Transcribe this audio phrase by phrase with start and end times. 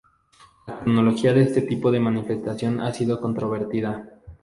[0.65, 4.09] La cronología de este tipo de manifestaciones ha sido controvertida.